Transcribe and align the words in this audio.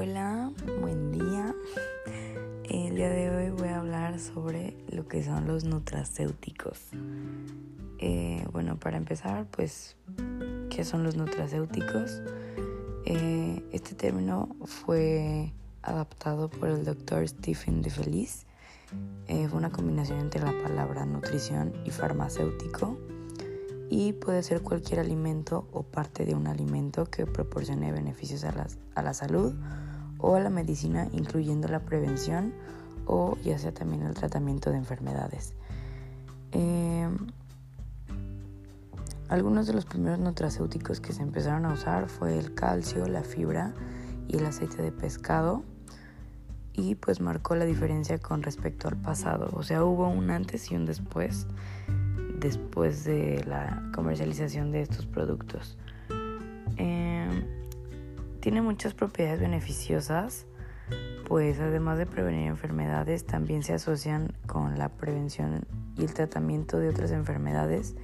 Hola, 0.00 0.52
buen 0.80 1.10
día. 1.10 1.56
El 2.62 2.94
día 2.94 3.08
de 3.08 3.30
hoy 3.30 3.50
voy 3.50 3.66
a 3.66 3.80
hablar 3.80 4.20
sobre 4.20 4.76
lo 4.92 5.08
que 5.08 5.24
son 5.24 5.48
los 5.48 5.64
nutracéuticos. 5.64 6.78
Eh, 7.98 8.46
bueno, 8.52 8.78
para 8.78 8.96
empezar, 8.96 9.48
pues, 9.50 9.96
¿qué 10.70 10.84
son 10.84 11.02
los 11.02 11.16
nutracéuticos? 11.16 12.22
Eh, 13.06 13.60
este 13.72 13.96
término 13.96 14.54
fue 14.66 15.52
adaptado 15.82 16.48
por 16.48 16.68
el 16.68 16.84
doctor 16.84 17.26
Stephen 17.26 17.82
de 17.82 17.90
Feliz. 17.90 18.46
Eh, 19.26 19.48
fue 19.48 19.58
una 19.58 19.70
combinación 19.70 20.20
entre 20.20 20.40
la 20.40 20.52
palabra 20.62 21.06
nutrición 21.06 21.72
y 21.84 21.90
farmacéutico 21.90 22.96
y 23.90 24.12
puede 24.12 24.44
ser 24.44 24.62
cualquier 24.62 25.00
alimento 25.00 25.66
o 25.72 25.82
parte 25.82 26.24
de 26.24 26.36
un 26.36 26.46
alimento 26.46 27.06
que 27.06 27.26
proporcione 27.26 27.90
beneficios 27.90 28.44
a 28.44 28.52
la, 28.52 28.68
a 28.94 29.02
la 29.02 29.12
salud 29.12 29.54
o 30.18 30.34
a 30.34 30.40
la 30.40 30.50
medicina, 30.50 31.08
incluyendo 31.12 31.68
la 31.68 31.80
prevención 31.80 32.52
o 33.06 33.36
ya 33.42 33.58
sea 33.58 33.72
también 33.72 34.02
el 34.02 34.14
tratamiento 34.14 34.70
de 34.70 34.76
enfermedades. 34.76 35.54
Eh, 36.52 37.08
algunos 39.28 39.66
de 39.66 39.74
los 39.74 39.84
primeros 39.84 40.18
nutracéuticos 40.18 41.00
que 41.00 41.12
se 41.12 41.22
empezaron 41.22 41.66
a 41.66 41.72
usar 41.72 42.08
fue 42.08 42.38
el 42.38 42.54
calcio, 42.54 43.06
la 43.06 43.22
fibra 43.22 43.74
y 44.26 44.36
el 44.36 44.46
aceite 44.46 44.82
de 44.82 44.92
pescado 44.92 45.62
y 46.72 46.94
pues 46.94 47.20
marcó 47.20 47.56
la 47.56 47.64
diferencia 47.64 48.18
con 48.18 48.42
respecto 48.42 48.88
al 48.88 48.96
pasado. 48.96 49.50
O 49.52 49.62
sea, 49.62 49.84
hubo 49.84 50.08
un 50.08 50.30
antes 50.30 50.70
y 50.70 50.76
un 50.76 50.86
después 50.86 51.46
después 52.38 53.04
de 53.04 53.44
la 53.46 53.82
comercialización 53.94 54.70
de 54.70 54.82
estos 54.82 55.06
productos. 55.06 55.76
Tiene 58.48 58.62
muchas 58.62 58.94
propiedades 58.94 59.40
beneficiosas, 59.40 60.46
pues 61.26 61.60
además 61.60 61.98
de 61.98 62.06
prevenir 62.06 62.46
enfermedades, 62.46 63.26
también 63.26 63.62
se 63.62 63.74
asocian 63.74 64.32
con 64.46 64.78
la 64.78 64.88
prevención 64.88 65.66
y 65.98 66.04
el 66.04 66.14
tratamiento 66.14 66.78
de 66.78 66.88
otras 66.88 67.10
enfermedades 67.10 67.94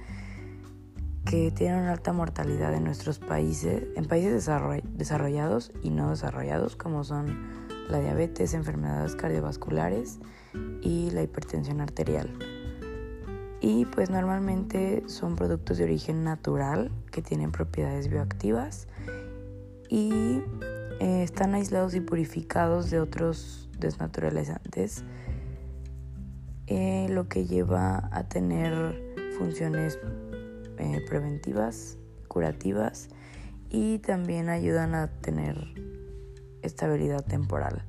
que 1.25 1.49
tienen 1.49 1.79
una 1.79 1.93
alta 1.93 2.13
mortalidad 2.13 2.75
en 2.75 2.83
nuestros 2.83 3.17
países, 3.17 3.85
en 3.95 4.05
países 4.05 4.47
desarrollados 4.93 5.71
y 5.81 5.89
no 5.89 6.11
desarrollados, 6.11 6.75
como 6.75 7.03
son 7.03 7.47
la 7.89 7.99
diabetes, 7.99 8.53
enfermedades 8.53 9.15
cardiovasculares 9.15 10.19
y 10.83 11.09
la 11.09 11.23
hipertensión 11.23 11.81
arterial. 11.81 12.29
Y 13.61 13.85
pues 13.85 14.11
normalmente 14.11 15.01
son 15.07 15.35
productos 15.35 15.79
de 15.79 15.85
origen 15.85 16.23
natural 16.23 16.91
que 17.11 17.23
tienen 17.23 17.51
propiedades 17.51 18.09
bioactivas 18.09 18.87
y 19.89 20.41
eh, 20.99 21.23
están 21.23 21.53
aislados 21.53 21.93
y 21.95 22.01
purificados 22.01 22.89
de 22.89 22.99
otros 22.99 23.69
desnaturalizantes, 23.77 25.03
eh, 26.67 27.07
lo 27.09 27.27
que 27.27 27.45
lleva 27.45 28.09
a 28.11 28.27
tener 28.27 29.15
funciones 29.37 29.99
eh, 30.77 31.03
preventivas, 31.07 31.97
curativas 32.27 33.09
y 33.69 33.99
también 33.99 34.49
ayudan 34.49 34.95
a 34.95 35.07
tener 35.07 35.57
estabilidad 36.61 37.23
temporal. 37.23 37.83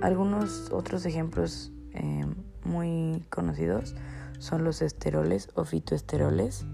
Algunos 0.00 0.70
otros 0.70 1.06
ejemplos 1.06 1.72
muy 2.62 3.24
conocidos 3.30 3.94
son 4.38 4.62
los 4.62 4.82
esteroles 4.82 5.48
o 5.54 5.64
fitoesteroles, 5.64 6.66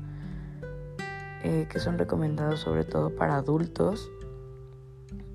que 1.43 1.79
son 1.79 1.99
recomendados 1.99 2.61
sobre 2.61 2.85
todo 2.85 3.15
para 3.15 3.37
adultos, 3.37 4.11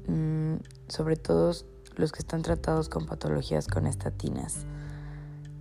mm, 0.07 0.56
sobre 0.88 1.16
todo 1.16 1.53
los 1.96 2.12
que 2.12 2.19
están 2.19 2.41
tratados 2.41 2.90
con 2.90 3.06
patologías 3.06 3.68
con 3.68 3.88
estatinas. 3.88 4.66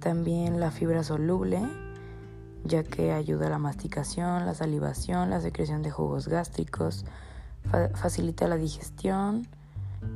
También 0.00 0.60
la 0.60 0.70
fibra 0.70 1.02
soluble, 1.02 1.62
ya 2.64 2.82
que 2.82 3.12
ayuda 3.12 3.46
a 3.46 3.50
la 3.50 3.58
masticación, 3.58 4.44
la 4.44 4.54
salivación, 4.54 5.30
la 5.30 5.40
secreción 5.40 5.82
de 5.82 5.90
jugos 5.90 6.28
gástricos, 6.28 7.04
facilita 7.94 8.46
la 8.46 8.56
digestión 8.56 9.48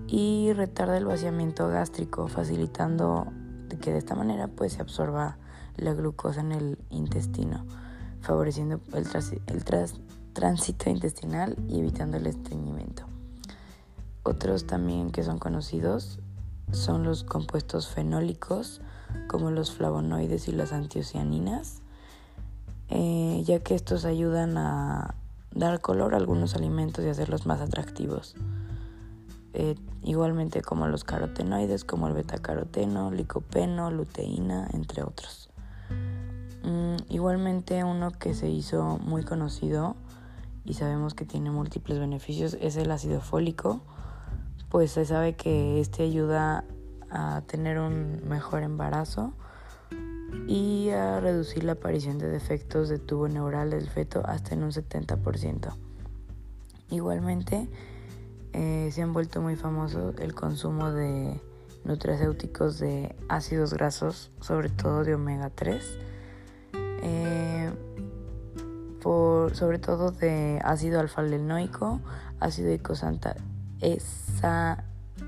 y 0.06 0.52
retarda 0.52 0.98
el 0.98 1.06
vaciamiento 1.06 1.68
gástrico, 1.68 2.28
facilitando 2.28 3.26
que 3.80 3.92
de 3.92 3.98
esta 3.98 4.14
manera 4.14 4.48
pues 4.48 4.74
se 4.74 4.82
absorba 4.82 5.38
la 5.76 5.94
glucosa 5.94 6.40
en 6.40 6.52
el 6.52 6.78
intestino, 6.90 7.64
favoreciendo 8.20 8.80
el, 8.92 9.06
el 9.46 9.64
tránsito 10.38 10.88
intestinal 10.88 11.56
y 11.68 11.80
evitando 11.80 12.16
el 12.16 12.28
estreñimiento. 12.28 13.02
Otros 14.22 14.68
también 14.68 15.10
que 15.10 15.24
son 15.24 15.38
conocidos 15.38 16.20
son 16.70 17.02
los 17.02 17.24
compuestos 17.24 17.88
fenólicos, 17.88 18.80
como 19.26 19.50
los 19.50 19.72
flavonoides 19.72 20.46
y 20.46 20.52
las 20.52 20.72
antocianinas, 20.72 21.82
eh, 22.88 23.42
ya 23.44 23.58
que 23.58 23.74
estos 23.74 24.04
ayudan 24.04 24.56
a 24.58 25.16
dar 25.50 25.80
color 25.80 26.14
a 26.14 26.18
algunos 26.18 26.54
alimentos 26.54 27.04
y 27.04 27.08
hacerlos 27.08 27.44
más 27.44 27.60
atractivos. 27.60 28.36
Eh, 29.54 29.74
igualmente 30.04 30.62
como 30.62 30.86
los 30.86 31.02
carotenoides, 31.02 31.84
como 31.84 32.06
el 32.06 32.14
betacaroteno, 32.14 33.10
licopeno, 33.10 33.90
luteína, 33.90 34.68
entre 34.72 35.02
otros. 35.02 35.50
Mm, 36.62 36.94
igualmente 37.08 37.82
uno 37.82 38.12
que 38.12 38.34
se 38.34 38.48
hizo 38.48 38.98
muy 38.98 39.24
conocido 39.24 39.96
y 40.68 40.74
sabemos 40.74 41.14
que 41.14 41.24
tiene 41.24 41.50
múltiples 41.50 41.98
beneficios 41.98 42.56
es 42.60 42.76
el 42.76 42.90
ácido 42.90 43.20
fólico, 43.20 43.80
pues 44.68 44.92
se 44.92 45.04
sabe 45.06 45.34
que 45.34 45.80
este 45.80 46.02
ayuda 46.02 46.64
a 47.10 47.42
tener 47.46 47.78
un 47.78 48.28
mejor 48.28 48.62
embarazo, 48.62 49.32
y 50.46 50.90
a 50.90 51.20
reducir 51.20 51.64
la 51.64 51.72
aparición 51.72 52.18
de 52.18 52.28
defectos 52.28 52.88
de 52.88 52.98
tubo 52.98 53.28
neural 53.28 53.70
del 53.70 53.88
feto 53.88 54.22
hasta 54.24 54.54
en 54.54 54.62
un 54.62 54.70
70%. 54.70 55.74
Igualmente, 56.90 57.68
eh, 58.52 58.90
se 58.92 59.02
han 59.02 59.12
vuelto 59.12 59.40
muy 59.42 59.56
famosos 59.56 60.14
el 60.18 60.34
consumo 60.34 60.90
de 60.90 61.40
nutracéuticos 61.84 62.78
de 62.78 63.14
ácidos 63.28 63.74
grasos, 63.74 64.30
sobre 64.40 64.68
todo 64.70 65.04
de 65.04 65.14
omega 65.14 65.50
3, 65.50 65.98
sobre 69.54 69.78
todo 69.78 70.10
de 70.10 70.60
ácido 70.64 71.00
alfa-lenoico, 71.00 72.00
ácido 72.40 72.68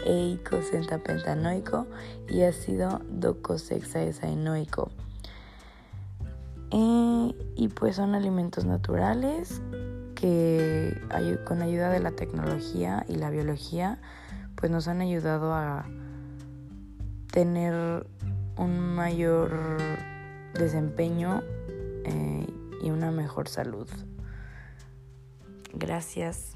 eicosentapentanoico 0.04 1.86
y 2.28 2.42
ácido 2.42 3.00
docosahexaenoico. 3.10 4.90
Eh, 6.72 7.34
y 7.56 7.68
pues 7.68 7.96
son 7.96 8.14
alimentos 8.14 8.64
naturales 8.64 9.60
que 10.14 11.00
con 11.44 11.62
ayuda 11.62 11.90
de 11.90 12.00
la 12.00 12.12
tecnología 12.12 13.04
y 13.08 13.16
la 13.16 13.30
biología 13.30 13.98
pues 14.54 14.70
nos 14.70 14.86
han 14.86 15.00
ayudado 15.00 15.54
a 15.54 15.86
tener 17.32 18.06
un 18.56 18.94
mayor 18.94 19.50
desempeño 20.54 21.42
eh, 22.04 22.46
y 22.82 22.90
una 22.90 23.10
mejor 23.10 23.48
salud. 23.48 23.88
Gracias. 25.72 26.54